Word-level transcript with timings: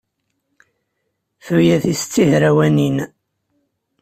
Tuyat-is 1.45 2.01
d 2.05 2.09
tihrawanin. 2.13 2.97